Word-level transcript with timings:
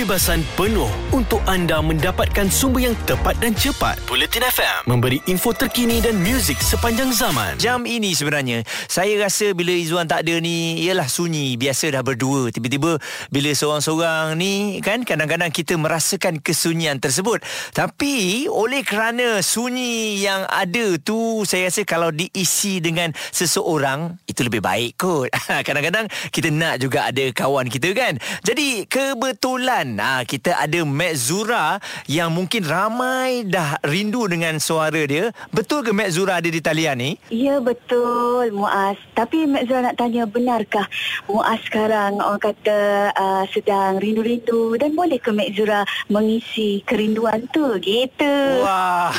kebebasan 0.00 0.40
penuh 0.56 0.88
untuk 1.12 1.44
anda 1.44 1.84
mendapatkan 1.84 2.48
sumber 2.48 2.88
yang 2.88 2.96
tepat 3.04 3.36
dan 3.36 3.52
cepat. 3.52 4.00
Bulletin 4.08 4.48
FM 4.48 4.88
memberi 4.88 5.20
info 5.28 5.52
terkini 5.52 6.00
dan 6.00 6.16
muzik 6.24 6.56
sepanjang 6.56 7.12
zaman. 7.12 7.60
Jam 7.60 7.84
ini 7.84 8.16
sebenarnya 8.16 8.64
Saya 8.88 9.20
rasa 9.20 9.52
bila 9.52 9.76
Izzuan 9.76 10.08
tak 10.08 10.24
ada 10.24 10.40
ni 10.40 10.80
Ialah 10.88 11.04
sunyi 11.04 11.60
Biasa 11.60 11.92
dah 11.92 12.00
berdua. 12.00 12.48
Tiba-tiba 12.48 12.96
Bila 13.28 13.52
seorang-seorang 13.52 14.40
ni 14.40 14.80
Kan 14.80 15.04
kadang-kadang 15.04 15.52
kita 15.52 15.76
merasakan 15.76 16.40
kesunyian 16.40 16.96
tersebut. 16.96 17.44
Tapi 17.76 18.48
Oleh 18.48 18.80
kerana 18.80 19.44
sunyi 19.44 20.24
yang 20.24 20.48
ada 20.48 20.96
tu 20.96 21.44
Saya 21.44 21.68
rasa 21.68 21.84
kalau 21.84 22.08
diisi 22.08 22.80
dengan 22.80 23.12
seseorang 23.36 24.16
Itu 24.24 24.48
lebih 24.48 24.64
baik 24.64 24.96
kot. 24.96 25.28
Kadang-kadang 25.68 26.08
kita 26.32 26.48
nak 26.48 26.80
juga 26.80 27.12
ada 27.12 27.24
kawan 27.36 27.68
kita 27.68 27.92
kan. 27.92 28.16
Jadi 28.40 28.88
kebetulan 28.88 29.89
ha, 29.98 30.22
Kita 30.22 30.60
ada 30.60 30.84
Matt 30.86 31.16
Zura 31.18 31.80
Yang 32.06 32.30
mungkin 32.30 32.62
ramai 32.68 33.48
dah 33.48 33.80
rindu 33.82 34.28
dengan 34.30 34.60
suara 34.62 35.02
dia 35.08 35.34
Betul 35.50 35.82
ke 35.82 35.90
Matt 35.96 36.14
Zura 36.14 36.38
ada 36.38 36.46
di 36.46 36.60
talian 36.60 37.00
ni? 37.00 37.10
Ya 37.32 37.58
betul 37.58 38.52
Muaz 38.54 39.00
Tapi 39.16 39.48
Mak 39.48 39.64
Zura 39.66 39.90
nak 39.90 39.96
tanya 39.96 40.28
Benarkah 40.28 40.86
Muaz 41.26 41.58
sekarang 41.64 42.20
Orang 42.20 42.42
kata 42.42 43.10
uh, 43.16 43.44
Sedang 43.50 43.98
rindu-rindu 43.98 44.76
Dan 44.76 44.94
boleh 44.94 45.18
ke 45.18 45.32
Mak 45.32 45.50
Zura 45.56 45.82
Mengisi 46.12 46.84
kerinduan 46.84 47.48
tu 47.50 47.66
Gitu 47.80 48.34
Wah. 48.60 49.10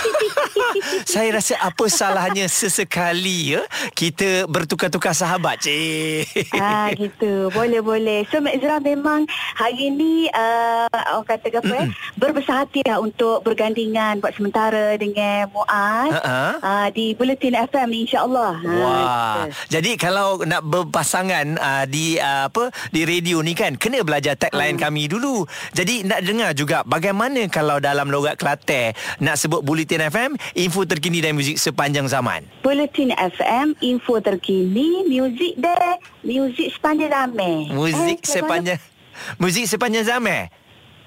Saya 1.12 1.42
rasa 1.42 1.58
apa 1.60 1.86
salahnya 1.90 2.46
sesekali 2.46 3.58
ya 3.58 3.62
kita 3.96 4.46
bertukar-tukar 4.46 5.16
sahabat, 5.16 5.62
cik. 5.64 6.54
Ah 6.58 6.92
gitu. 6.94 7.50
Boleh 7.50 7.82
boleh. 7.82 8.28
So 8.30 8.44
Mak 8.44 8.62
Zura 8.62 8.78
memang 8.78 9.26
hari 9.58 9.90
ni 9.94 10.28
uh, 10.30 10.61
orang 10.88 11.28
kata 11.28 11.48
apa 11.54 11.74
eh 11.78 11.88
berbesar 12.14 12.64
hati 12.64 12.82
lah 12.84 12.98
untuk 12.98 13.42
bergandingan 13.42 14.20
buat 14.20 14.34
sementara 14.34 14.96
dengan 14.96 15.50
Muaz 15.50 16.12
Ha-ha. 16.14 16.42
uh, 16.58 16.88
di 16.90 17.14
Bulletin 17.14 17.58
FM 17.58 17.88
ni 17.88 18.00
insya-Allah. 18.04 18.52
Ha, 18.58 18.72
Wah. 18.72 18.94
gitu. 18.94 19.40
Jadi 19.72 19.92
kalau 19.96 20.42
nak 20.42 20.62
berpasangan 20.62 21.46
uh, 21.56 21.86
di 21.86 22.16
uh, 22.16 22.48
apa 22.48 22.64
di 22.90 23.02
radio 23.04 23.40
ni 23.40 23.54
kan 23.54 23.76
kena 23.76 24.02
belajar 24.02 24.36
tagline 24.36 24.60
Hmm. 24.72 24.88
kami 24.88 25.06
dulu. 25.06 25.44
Jadi 25.72 26.04
nak 26.04 26.22
dengar 26.22 26.52
juga 26.54 26.82
bagaimana 26.84 27.44
kalau 27.48 27.78
dalam 27.78 28.08
logat 28.08 28.36
Kelantan 28.36 28.94
nak 29.18 29.36
sebut 29.36 29.60
Bulletin 29.60 30.02
FM 30.04 30.32
info 30.56 30.84
terkini 30.84 31.20
dan 31.20 31.34
muzik 31.34 31.58
sepanjang 31.58 32.06
zaman. 32.06 32.46
Bulletin 32.62 33.12
FM 33.12 33.76
info 33.80 34.18
terkini 34.18 35.06
muzik 35.06 35.54
deh 35.56 35.96
muzik 36.22 36.72
sepanjang 36.72 37.10
zaman. 37.10 37.68
Muzik 37.70 38.20
Eh, 38.20 38.28
sepanjang 38.30 38.80
muzik 39.38 39.66
sepanjang 39.66 40.06
zaman. 40.06 40.48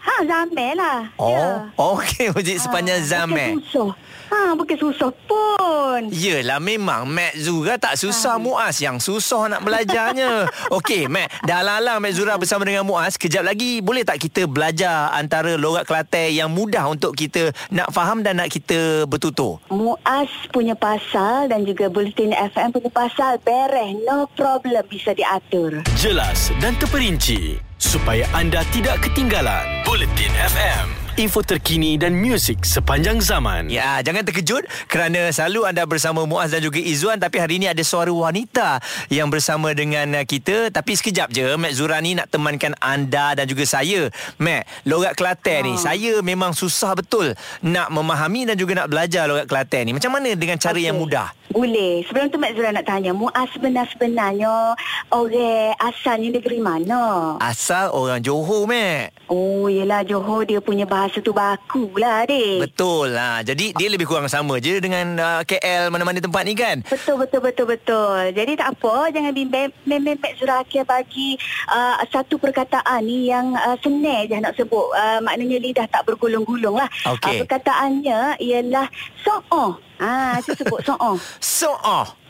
Ha 0.04 0.20
zaman 0.20 0.76
lah. 0.76 1.08
Oh, 1.16 1.32
Ya. 1.32 1.48
okey 1.80 2.28
muzik 2.36 2.60
sepanjang 2.60 3.00
zaman. 3.00 3.56
Bukan 3.56 3.64
susah. 3.64 3.90
Ha 4.28 4.52
bukan 4.52 4.76
susah 4.76 5.10
pun. 5.24 6.00
Yelah 6.10 6.58
memang 6.58 7.06
Mat 7.06 7.32
Zura 7.36 7.78
tak 7.78 7.94
susah 7.94 8.34
Muaz 8.34 8.82
Yang 8.82 9.06
susah 9.06 9.46
nak 9.46 9.62
belajarnya 9.62 10.50
Okey 10.76 11.06
Mat 11.06 11.30
Dah 11.46 11.62
lalang 11.62 12.02
Mat 12.02 12.18
Zura 12.18 12.34
bersama 12.34 12.66
dengan 12.66 12.82
Muaz 12.82 13.14
Kejap 13.14 13.46
lagi 13.46 13.78
Boleh 13.78 14.02
tak 14.02 14.18
kita 14.18 14.50
belajar 14.50 15.14
Antara 15.14 15.54
logat 15.54 15.86
Kelantan 15.86 16.34
Yang 16.34 16.50
mudah 16.50 16.84
untuk 16.88 17.14
kita 17.14 17.54
Nak 17.70 17.94
faham 17.94 18.26
dan 18.26 18.42
nak 18.42 18.50
kita 18.50 19.06
bertutur 19.06 19.62
Muaz 19.70 20.26
punya 20.50 20.74
pasal 20.74 21.46
dan 21.46 21.62
juga 21.62 21.86
Bulletin 21.86 22.30
FM 22.30 22.70
punya 22.70 22.90
pasal 22.90 23.38
beres. 23.38 23.94
No 24.02 24.26
problem 24.30 24.82
bisa 24.86 25.10
diatur. 25.10 25.82
Jelas 25.94 26.50
dan 26.58 26.74
terperinci 26.74 27.58
supaya 27.78 28.26
anda 28.32 28.62
tidak 28.70 29.02
ketinggalan. 29.04 29.64
Bulletin 29.84 30.32
FM, 30.32 31.03
info 31.14 31.46
terkini 31.46 31.94
dan 31.94 32.18
muzik 32.18 32.66
sepanjang 32.66 33.22
zaman. 33.22 33.70
Ya, 33.70 34.02
jangan 34.02 34.26
terkejut 34.26 34.66
kerana 34.90 35.30
selalu 35.30 35.62
anda 35.62 35.86
bersama 35.86 36.26
Muaz 36.26 36.50
dan 36.50 36.58
juga 36.58 36.82
Izzuan 36.82 37.22
tapi 37.22 37.38
hari 37.38 37.62
ini 37.62 37.70
ada 37.70 37.78
suara 37.86 38.10
wanita 38.10 38.82
yang 39.14 39.30
bersama 39.30 39.70
dengan 39.78 40.10
uh, 40.10 40.26
kita 40.26 40.74
tapi 40.74 40.98
sekejap 40.98 41.30
je 41.30 41.54
Mat 41.54 41.70
Zura 41.78 42.02
ni 42.02 42.18
nak 42.18 42.34
temankan 42.34 42.74
anda 42.82 43.38
dan 43.38 43.46
juga 43.46 43.62
saya. 43.62 44.10
Mat, 44.42 44.66
logat 44.82 45.14
Kelantan 45.14 45.70
ni 45.70 45.72
saya 45.78 46.18
memang 46.18 46.50
susah 46.50 46.98
betul 46.98 47.30
nak 47.62 47.94
memahami 47.94 48.50
dan 48.50 48.58
juga 48.58 48.82
nak 48.82 48.90
belajar 48.90 49.30
logat 49.30 49.46
Kelantan 49.46 49.86
ni. 49.86 49.92
Macam 49.94 50.10
mana 50.10 50.34
dengan 50.34 50.58
cara 50.58 50.74
Okey. 50.74 50.86
yang 50.90 50.98
mudah? 50.98 51.30
Boleh. 51.54 52.02
Sebelum 52.10 52.34
tu 52.34 52.42
Mak 52.42 52.58
Zura 52.58 52.74
nak 52.74 52.90
tanya, 52.90 53.14
Muaz 53.14 53.46
sebenar-sebenarnya 53.54 54.74
orang 55.14 55.78
asalnya 55.78 56.34
negeri 56.34 56.58
mana? 56.58 57.38
Asal 57.38 57.94
orang 57.94 58.18
Johor, 58.18 58.66
Mat. 58.66 59.13
Oh, 59.32 59.72
yelah 59.72 60.04
Johor 60.04 60.44
dia 60.44 60.60
punya 60.60 60.84
bahasa 60.84 61.16
tu 61.24 61.32
baku 61.32 61.88
lah, 61.96 62.28
adik. 62.28 62.68
Betul 62.68 63.16
lah. 63.16 63.40
Jadi 63.40 63.72
dia 63.72 63.88
lebih 63.88 64.04
kurang 64.04 64.28
sama 64.28 64.60
je 64.60 64.76
dengan 64.76 65.16
uh, 65.16 65.40
KL 65.48 65.88
mana-mana 65.88 66.20
tempat 66.20 66.44
ni 66.44 66.52
kan? 66.52 66.84
Betul 66.84 67.24
betul 67.24 67.40
betul 67.40 67.66
betul. 67.72 68.20
Jadi 68.36 68.52
tak 68.60 68.76
apa 68.76 69.08
jangan 69.08 69.32
bimbang 69.32 69.72
Mek 69.88 70.36
Zurakia 70.36 70.84
bagi 70.84 71.40
uh, 71.72 72.04
satu 72.12 72.36
perkataan 72.36 73.00
ni 73.04 73.32
yang 73.32 73.56
uh, 73.56 73.76
senang 73.80 74.28
je 74.28 74.36
nak 74.36 74.52
sebut. 74.60 74.92
Uh, 74.92 75.24
maknanya 75.24 75.56
lidah 75.56 75.86
tak 75.88 76.04
bergulung-gulung 76.04 76.76
lah. 76.76 76.88
Okey. 77.16 77.40
Uh, 77.40 77.48
perkataannya 77.48 78.36
ialah 78.44 78.86
so'oh. 79.24 79.80
Ah, 80.02 80.36
saya 80.44 80.58
sebut 80.58 80.84
so'oh. 80.84 81.16
So, 81.40 81.70
oh. 81.70 82.23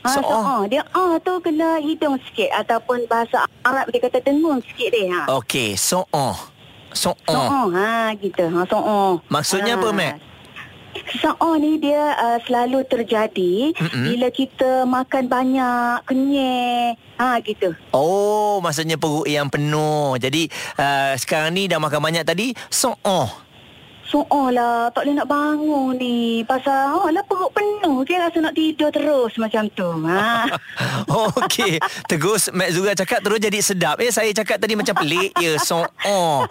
Ah, 0.00 0.16
So, 0.16 0.20
oh. 0.24 0.42
so'oh. 0.44 0.62
Dia 0.68 0.82
ah 0.96 1.20
tu 1.20 1.36
kena 1.44 1.76
hidung 1.80 2.16
sikit 2.24 2.48
ataupun 2.64 3.04
bahasa 3.04 3.44
Arab 3.60 3.92
dia 3.92 4.00
kata 4.00 4.24
dengung 4.24 4.64
sikit 4.64 4.88
dia. 4.96 5.12
Ha. 5.12 5.20
Okey, 5.40 5.76
so, 5.76 6.08
oh. 6.12 6.36
So, 6.96 7.12
oh. 7.28 7.34
So'oh. 7.36 7.68
Ha, 7.76 8.16
gitu. 8.16 8.48
Ha, 8.48 8.64
so'oh. 8.64 9.20
Maksudnya 9.28 9.76
apa, 9.76 9.92
Mek? 9.92 10.14
So'oh 11.22 11.54
ni 11.60 11.78
dia 11.78 12.18
uh, 12.18 12.38
selalu 12.48 12.82
terjadi 12.88 13.76
Mm-mm. 13.78 14.04
bila 14.10 14.28
kita 14.32 14.88
makan 14.88 15.24
banyak, 15.30 16.02
kenyang. 16.08 16.98
Ha, 17.20 17.38
gitu. 17.44 17.76
Oh, 17.92 18.58
maksudnya 18.64 18.96
perut 18.96 19.28
yang 19.28 19.52
penuh. 19.52 20.16
Jadi 20.16 20.48
uh, 20.80 21.12
sekarang 21.20 21.54
ni 21.54 21.68
dah 21.68 21.76
makan 21.76 22.00
banyak 22.00 22.24
tadi. 22.24 22.56
So, 22.72 22.96
oh. 24.10 24.26
So'oh 24.26 24.50
lah, 24.50 24.90
tak 24.90 25.06
boleh 25.06 25.16
nak 25.22 25.28
bangun 25.30 25.94
ni. 25.94 26.42
Pasal, 26.42 26.98
oh 26.98 27.10
lah 27.10 27.22
perut 27.22 27.50
penuh. 27.54 28.02
Dia 28.02 28.26
rasa 28.26 28.42
nak 28.42 28.54
tidur 28.58 28.90
terus 28.90 29.32
macam 29.38 29.70
tu. 29.70 29.86
Ha. 30.06 30.50
Okey. 31.38 31.78
Terus 32.10 32.50
Mak 32.50 32.70
Zura 32.74 32.92
cakap 32.98 33.22
terus 33.22 33.38
jadi 33.38 33.58
sedap. 33.62 34.02
Eh, 34.02 34.10
saya 34.10 34.30
cakap 34.34 34.58
tadi 34.58 34.74
macam 34.74 34.94
pelik 34.98 35.30
je. 35.38 35.54
So, 35.62 35.86
oh. 35.86 36.42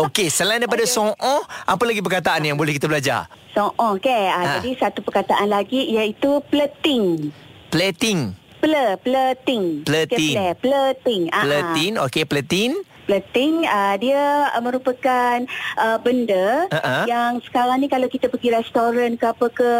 Okey, 0.00 0.32
selain 0.32 0.64
daripada 0.64 0.88
so, 0.88 1.12
oh, 1.12 1.42
apa 1.68 1.82
lagi 1.84 2.00
perkataan 2.00 2.48
yang 2.48 2.56
boleh 2.56 2.72
kita 2.72 2.88
belajar? 2.88 3.28
So'oh, 3.52 4.00
okay. 4.00 4.32
Ha. 4.32 4.40
Ha. 4.40 4.52
Jadi, 4.60 4.70
satu 4.80 5.04
perkataan 5.04 5.52
lagi 5.52 5.92
iaitu 5.92 6.40
pleting. 6.48 7.28
Plating. 7.68 8.42
Ple, 8.62 8.94
pleting. 9.02 9.82
Pleting. 9.82 10.34
Okay, 10.38 10.54
ple. 10.54 10.94
Ah, 11.34 11.34
ah. 11.34 11.42
Platin. 11.42 11.92
Okey, 11.98 12.24
platin. 12.30 12.91
Plating 13.02 13.66
uh, 13.66 13.94
dia 13.98 14.52
uh, 14.54 14.62
merupakan 14.62 15.42
uh, 15.74 15.98
benda 15.98 16.70
Uh-uh. 16.70 17.04
yang 17.10 17.42
sekarang 17.42 17.82
ni 17.82 17.90
kalau 17.90 18.06
kita 18.06 18.30
pergi 18.30 18.54
restoran 18.54 19.18
ke 19.18 19.26
apa 19.26 19.46
ke 19.50 19.70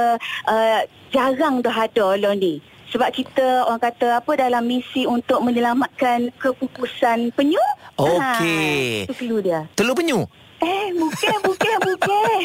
uh, 0.50 0.81
jarang 1.15 1.62
dah 1.62 1.87
ada 1.87 2.19
lah 2.19 2.34
ni. 2.34 2.59
Sebab 2.93 3.09
kita 3.09 3.65
orang 3.71 3.81
kata 3.81 4.21
apa 4.21 4.33
dalam 4.37 4.69
misi 4.69 5.09
untuk 5.09 5.41
menyelamatkan 5.41 6.28
kepupusan 6.37 7.33
penyu. 7.33 7.62
Okey. 7.97 9.06
Ha, 9.06 9.09
itu 9.09 9.16
clue 9.16 9.41
dia. 9.41 9.65
Telur 9.72 9.97
penyu. 9.97 10.28
Eh, 10.62 10.94
bukan, 10.94 11.36
bukan, 11.42 11.76
bukan. 11.82 12.40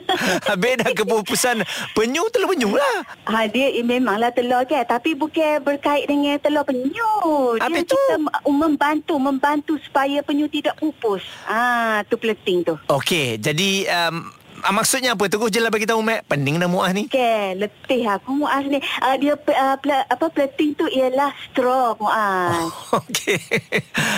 Habis 0.48 0.72
dah 0.76 0.90
kepupusan 0.92 1.56
penyu, 1.92 2.28
telur 2.28 2.52
penyu 2.52 2.68
lah. 2.70 2.96
ha, 3.24 3.48
dia 3.48 3.72
eh, 3.72 3.80
memanglah 3.80 4.28
telur 4.28 4.60
kan. 4.64 4.84
Tapi 4.84 5.16
bukan 5.16 5.58
berkait 5.58 6.04
dengan 6.04 6.36
telur 6.36 6.62
penyu. 6.62 7.12
Apa 7.56 7.80
tu? 7.80 7.96
kita 7.96 8.14
m- 8.18 8.28
membantu, 8.46 9.16
membantu 9.16 9.80
supaya 9.80 10.20
penyu 10.20 10.46
tidak 10.46 10.76
pupus. 10.76 11.24
Ah, 11.44 12.04
tu 12.06 12.16
plating 12.16 12.60
tu. 12.62 12.76
Okey, 12.86 13.40
jadi 13.40 13.70
um, 14.04 14.28
ah, 14.62 14.72
maksudnya 14.72 15.12
apa? 15.12 15.26
Terus 15.26 15.50
je 15.50 15.60
lah 15.60 15.68
bagi 15.68 15.84
tahu 15.84 16.00
Mak. 16.00 16.30
Pening 16.30 16.56
dah 16.56 16.70
Muaz 16.70 16.94
ni. 16.94 17.10
Okey, 17.10 17.58
letih 17.58 18.02
aku 18.06 18.30
Muaz 18.32 18.64
ni. 18.66 18.78
Uh, 19.02 19.16
dia 19.18 19.34
uh, 19.34 19.76
pla, 19.78 20.06
apa 20.06 20.26
plating 20.30 20.72
tu 20.74 20.86
ialah 20.88 21.30
straw 21.50 21.98
Muaz. 21.98 22.70
Okey. 23.02 23.38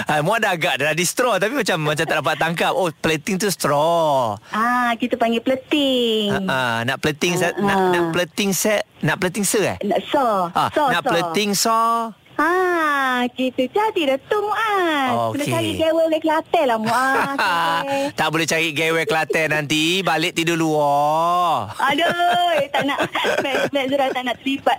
Ah, 0.06 0.20
Muaz 0.20 0.44
dah 0.44 0.52
agak 0.52 0.81
dah 0.81 0.94
di 0.94 1.05
straw 1.05 1.41
tapi 1.41 1.56
macam 1.56 1.81
macam 1.81 2.05
tak 2.05 2.17
dapat 2.20 2.37
tangkap. 2.37 2.73
Oh, 2.76 2.93
plating 2.93 3.41
tu 3.41 3.49
straw. 3.49 4.37
Ah, 4.52 4.93
kita 5.00 5.17
panggil 5.17 5.41
plating. 5.41 6.31
Ah, 6.46 6.52
ah, 6.52 6.76
nak 6.85 7.00
plating 7.00 7.35
set, 7.35 7.56
nak 7.58 7.75
Ah. 7.75 7.91
nak 7.91 8.05
plating 8.14 8.50
set, 8.55 8.82
nak 9.02 9.17
plating 9.20 9.44
se 9.44 9.61
eh? 9.61 9.76
Nak 9.82 10.00
saw. 10.08 10.49
Ah, 10.55 10.69
saw, 10.70 10.88
nak 10.93 11.02
saw. 11.02 11.11
plating 11.11 11.50
saw. 11.52 12.12
Ah, 12.34 13.31
gitu. 13.38 13.62
Jadi 13.64 14.10
dah 14.10 14.19
tu 14.26 14.38
Muaz. 14.38 15.10
Okey. 15.31 15.38
Kena 15.38 15.44
cari 15.54 15.70
gawe 15.78 16.00
oleh 16.02 16.19
Kelantan 16.19 16.64
lah 16.66 16.78
Muaz. 16.78 17.36
Okey. 17.38 18.02
tak 18.19 18.28
boleh 18.28 18.46
cari 18.46 18.69
gawe 18.70 19.02
Kelantan 19.04 19.46
nanti 19.50 19.82
Balik 20.00 20.34
tidur 20.34 20.58
luar 20.58 21.70
Aduh, 21.78 22.58
tak 22.75 22.82
nak. 22.84 22.98
Mek, 23.38 23.54
Mek 23.70 23.84
Zura 23.86 24.06
tak 24.10 24.22
nak 24.25 24.36
terlibat. 24.42 24.78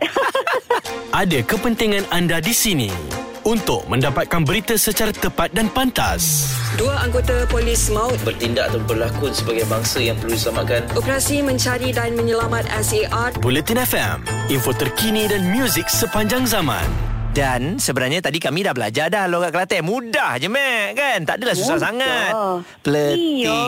Ada 1.23 1.39
kepentingan 1.41 2.03
anda 2.09 2.37
di 2.37 2.51
sini. 2.51 2.91
untuk 3.45 3.85
mendapatkan 3.85 4.41
berita 4.41 4.73
secara 4.73 5.13
tepat 5.13 5.53
dan 5.53 5.69
pantas. 5.69 6.49
Dua 6.75 6.97
anggota 6.97 7.45
polis 7.45 7.93
maut 7.93 8.17
bertindak 8.25 8.73
atau 8.73 8.81
berlakon 8.81 9.29
sebagai 9.31 9.69
bangsa 9.69 10.01
yang 10.01 10.17
perlu 10.17 10.33
diselamatkan. 10.33 10.81
operasi 10.97 11.45
mencari 11.45 11.93
dan 11.93 12.17
menyelamat 12.17 12.65
SAR 12.81 13.37
Buletin 13.37 13.77
FM, 13.77 14.25
info 14.49 14.73
terkini 14.73 15.29
dan 15.29 15.45
muzik 15.53 15.85
sepanjang 15.85 16.49
zaman. 16.49 17.14
Dan 17.35 17.83
sebenarnya 17.83 18.23
tadi 18.23 18.39
kami 18.39 18.63
dah 18.63 18.71
belajar 18.71 19.11
dah 19.11 19.27
logat 19.27 19.51
Kelantan. 19.51 19.83
Mudah 19.83 20.39
je, 20.39 20.47
Mac. 20.47 20.95
Kan? 20.95 21.27
Tak 21.27 21.43
adalah 21.43 21.51
susah 21.51 21.75
Mudah. 21.75 21.83
sangat. 21.83 22.31
Peletin. 22.79 23.43
Iyo. 23.43 23.59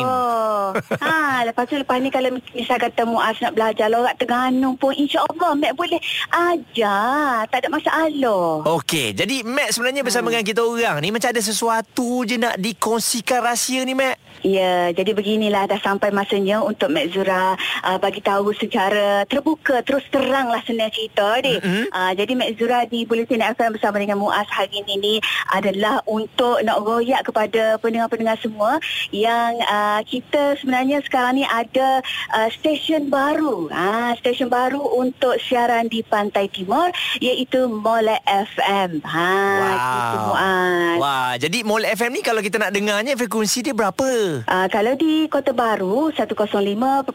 ha, 1.04 1.44
lepas 1.44 1.68
tu 1.68 1.75
lepas 1.75 2.00
ni 2.00 2.08
kalau 2.08 2.31
misal 2.56 2.80
kata 2.80 3.04
Muaz 3.04 3.36
nak 3.44 3.60
belajar 3.60 3.92
logat 3.92 4.16
Terengganu 4.16 4.80
pun 4.80 4.96
insya-Allah 4.96 5.52
Mek 5.60 5.75
boleh 5.75 6.00
ajar. 6.31 7.44
Tak 7.52 7.60
ada 7.60 7.68
masalah. 7.68 8.64
Okey, 8.80 9.12
jadi 9.12 9.44
Mac 9.44 9.75
sebenarnya 9.75 10.00
bersama 10.00 10.31
dengan 10.31 10.48
kita 10.48 10.63
orang 10.63 11.04
ni 11.04 11.12
macam 11.12 11.28
ada 11.28 11.44
sesuatu 11.44 12.24
je 12.24 12.40
nak 12.40 12.56
dikongsikan 12.56 13.44
rahsia 13.44 13.84
ni, 13.84 13.92
Mac. 13.92 14.16
Ya, 14.48 14.96
jadi 14.96 15.12
beginilah 15.12 15.68
dah 15.68 15.76
sampai 15.84 16.08
masanya 16.16 16.64
untuk 16.64 16.88
Mek 16.88 17.12
Zura 17.12 17.60
uh, 17.84 17.98
bagi 18.00 18.24
tahu 18.24 18.56
secara 18.56 19.28
terbuka, 19.28 19.84
terus 19.84 20.08
teranglah 20.08 20.64
sebenarnya 20.64 20.96
cerita 20.96 21.28
ni. 21.44 21.60
Mm-hmm. 21.60 21.86
Uh, 21.92 22.12
jadi 22.16 22.32
Mek 22.32 22.52
Zura 22.56 22.88
di 22.88 23.04
Bulletin 23.04 23.44
FM 23.44 23.76
bersama 23.76 24.00
dengan 24.00 24.24
Muaz 24.24 24.48
hari 24.48 24.80
ini 24.88 24.96
ni 24.96 25.16
adalah 25.52 26.00
untuk 26.08 26.64
nak 26.64 26.80
royak 26.80 27.28
kepada 27.28 27.76
pendengar-pendengar 27.84 28.40
semua 28.40 28.80
yang 29.12 29.60
uh, 29.68 30.00
kita 30.08 30.56
sebenarnya 30.64 31.04
sekarang 31.04 31.44
ni 31.44 31.46
ada 31.46 32.00
uh, 32.32 32.48
stesen 32.48 33.12
baru. 33.12 33.68
Uh, 33.68 34.16
stesen 34.24 34.48
baru 34.48 34.80
untuk 34.80 35.36
siaran 35.44 35.92
di 35.92 36.08
Pantai 36.08 36.48
Timur 36.48 36.88
iaitu 37.20 37.68
Molek 37.68 38.24
FM. 38.24 39.04
Ha, 39.04 39.36
gitu 39.76 40.18
Muaz. 40.24 40.98
Wah, 41.04 41.34
jadi 41.36 41.68
Mol 41.68 41.84
FM 41.84 42.16
ni 42.16 42.22
kalau 42.24 42.40
kita 42.40 42.56
nak 42.56 42.72
dengarnya 42.72 43.20
frekuensi 43.20 43.60
dia 43.60 43.76
berapa? 43.76 44.37
Uh, 44.45 44.68
kalau 44.69 44.94
di 44.94 45.25
Kota 45.25 45.56
Baru 45.56 46.13
105.1 46.13 47.07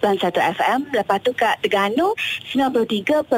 FM 0.58 0.78
Lepas 0.90 1.18
tu 1.22 1.30
kat 1.36 1.60
Terengganu 1.62 2.16
93.6 2.50 3.30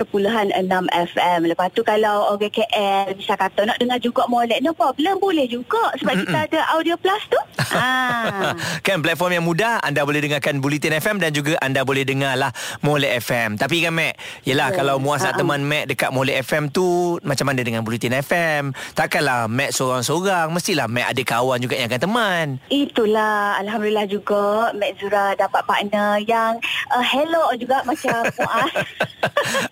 FM 1.13 1.39
Lepas 1.45 1.69
tu 1.75 1.83
kalau 1.85 2.33
orang 2.33 2.53
KL 2.53 3.13
Bisa 3.19 3.35
kata 3.37 3.69
nak 3.69 3.77
dengar 3.77 4.01
juga 4.01 4.25
molek 4.31 4.65
No 4.65 4.73
problem 4.73 5.21
boleh 5.21 5.45
juga 5.45 5.93
Sebab 6.01 6.15
kita 6.25 6.39
ada 6.49 6.61
Audio 6.77 6.97
Plus 6.97 7.23
tu 7.29 7.41
ah. 7.75 8.53
kan 8.87 9.01
platform 9.01 9.41
yang 9.41 9.47
mudah 9.47 9.81
anda 9.83 10.05
boleh 10.05 10.21
dengarkan 10.23 10.61
Bulletin 10.61 10.95
FM 11.01 11.17
dan 11.19 11.35
juga 11.35 11.57
anda 11.59 11.83
boleh 11.83 12.05
dengarlah 12.05 12.53
Molek 12.85 13.25
FM. 13.25 13.57
Tapi 13.57 13.83
kan 13.83 13.93
Mac, 13.95 14.15
yelah 14.45 14.69
Ya. 14.71 14.77
kalau 14.77 14.97
Muaz 15.01 15.21
nak 15.25 15.37
Ha-ha. 15.37 15.41
teman 15.41 15.61
Mac 15.65 15.85
dekat 15.89 16.11
Molek 16.13 16.41
FM 16.45 16.69
tu 16.69 17.17
macam 17.21 17.45
mana 17.49 17.61
dengan 17.65 17.81
Bulletin 17.85 18.15
FM? 18.15 18.73
Takkanlah 18.95 19.49
Mac 19.49 19.73
seorang-seorang, 19.75 20.53
mestilah 20.53 20.87
Mac 20.87 21.17
ada 21.17 21.23
kawan 21.25 21.59
juga 21.61 21.75
yang 21.77 21.89
akan 21.89 22.01
teman. 22.01 22.45
Itulah 22.69 23.59
Alhamdulillah 23.65 24.07
juga 24.07 24.45
Mek 24.73 24.97
Zura 24.97 25.33
dapat 25.35 25.65
partner 25.65 26.21
yang 26.21 26.61
uh, 26.91 27.01
Hello 27.03 27.49
juga 27.55 27.81
macam 27.83 28.21
Muaz 28.37 28.73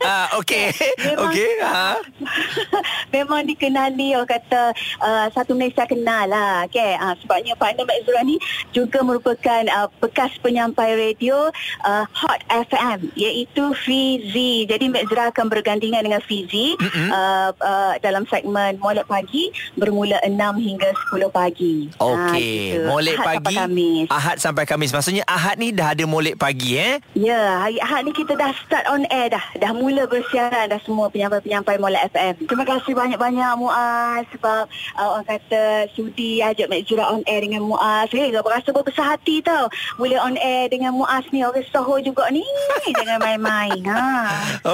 ah, 0.00 0.26
okey. 0.38 0.72
Memang- 0.98 1.28
Okey. 1.28 1.52
Ha. 1.60 1.88
Memang 3.14 3.44
dikenali 3.44 4.14
orang 4.14 4.30
kata 4.30 4.72
uh, 4.98 5.26
satu 5.30 5.52
Malaysia 5.52 5.84
kenal 5.84 6.26
lah 6.26 6.64
okay? 6.64 6.96
uh, 6.96 7.12
sebabnya 7.18 7.52
partner 7.54 7.84
Mek 7.84 8.02
Zura 8.02 8.22
ni 8.22 8.40
juga 8.70 9.02
merupakan 9.02 9.62
uh, 9.70 9.88
bekas 9.98 10.32
penyampai 10.40 10.96
radio 10.96 11.52
uh, 11.82 12.04
Hot 12.08 12.40
FM 12.48 13.12
iaitu 13.14 13.64
Fizi 13.76 14.64
jadi 14.64 14.88
Mek 14.88 15.06
Zura 15.06 15.28
akan 15.28 15.46
bergandingan 15.46 16.02
dengan 16.02 16.22
Fizi 16.22 16.74
uh, 17.10 17.50
uh, 17.52 17.94
dalam 18.00 18.24
segmen 18.26 18.78
Molek 18.78 19.04
Pagi 19.04 19.48
bermula 19.74 20.16
6 20.22 20.32
hingga 20.58 20.88
10 21.12 21.28
pagi 21.30 21.76
Ah, 21.94 22.30
Okey. 22.30 22.40
gitu. 22.72 22.88
Molek 22.88 23.16
pagi. 23.18 23.56
Khamis. 23.82 24.08
Ahad 24.10 24.36
sampai 24.38 24.64
Khamis. 24.64 24.92
Maksudnya 24.94 25.24
Ahad 25.26 25.58
ni 25.58 25.74
dah 25.74 25.94
ada 25.94 26.04
molek 26.06 26.38
pagi 26.38 26.78
eh? 26.78 27.02
Ya, 27.18 27.62
hari 27.62 27.78
Ahad 27.82 28.06
ni 28.06 28.12
kita 28.14 28.38
dah 28.38 28.54
start 28.62 28.86
on 28.88 29.04
air 29.10 29.32
dah. 29.32 29.42
Dah 29.58 29.72
mula 29.74 30.06
bersiaran 30.06 30.70
dah 30.70 30.80
semua 30.86 31.10
penyampai-penyampai 31.10 31.76
Mola 31.82 31.98
FM. 32.10 32.46
Terima 32.46 32.64
kasih 32.66 32.92
banyak-banyak 32.94 33.50
Muaz 33.58 34.24
sebab 34.34 34.64
uh, 34.98 35.08
orang 35.18 35.26
kata 35.26 35.90
sudi 35.94 36.40
ajak 36.40 36.70
Mek 36.70 36.86
Zura 36.86 37.10
on 37.10 37.22
air 37.26 37.42
dengan 37.42 37.66
Muaz. 37.66 38.10
Hei, 38.12 38.30
hey, 38.30 38.38
berasa 38.42 38.70
berbesar 38.70 39.16
hati 39.16 39.42
tau. 39.42 39.66
Boleh 39.98 40.18
on 40.18 40.36
air 40.38 40.70
dengan 40.70 40.94
Muaz 40.94 41.26
ni. 41.34 41.42
Orang 41.42 41.64
Soho 41.70 41.98
juga 41.98 42.28
ni. 42.30 42.44
Jangan 42.98 43.18
main-main. 43.18 43.80
Ha. 43.86 44.02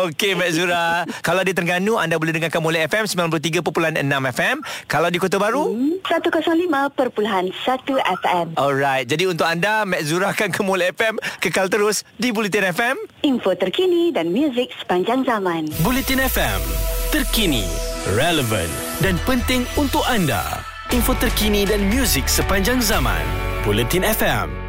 Okey 0.08 0.34
Mek 0.34 0.50
Zura 0.52 1.04
Kalau 1.22 1.40
di 1.44 1.52
Terengganu 1.54 1.96
Anda 1.96 2.19
boleh 2.19 2.34
dengarkan 2.34 2.61
Molek 2.61 2.90
FM 2.90 3.04
93.6 3.31 3.62
FM 4.34 4.56
Kalau 4.90 5.08
di 5.08 5.19
Kota 5.20 5.38
Baru 5.40 5.70
Hmm, 5.70 6.00
105.1 6.00 6.99
FM. 7.99 8.46
Alright 8.56 8.98
Jadi 9.05 9.29
untuk 9.29 9.45
anda 9.45 9.85
Mek 9.85 10.03
Zura 10.06 10.33
akan 10.33 10.49
ke 10.50 10.61
Molek 10.65 10.97
FM 10.99 11.21
Kekal 11.39 11.69
terus 11.71 12.03
Di 12.17 12.33
Bulletin 12.33 12.73
FM 12.73 12.97
Info 13.27 13.55
terkini 13.55 14.15
dan 14.15 14.31
muzik 14.31 14.71
sepanjang 14.79 15.27
zaman. 15.27 15.67
Buletin 15.83 16.23
FM, 16.23 16.61
terkini, 17.11 17.67
relevan 18.15 18.71
dan 19.03 19.19
penting 19.27 19.67
untuk 19.75 20.06
anda. 20.06 20.62
Info 20.95 21.12
terkini 21.19 21.67
dan 21.67 21.91
muzik 21.91 22.31
sepanjang 22.31 22.79
zaman. 22.81 23.21
Buletin 23.67 24.06
FM. 24.06 24.68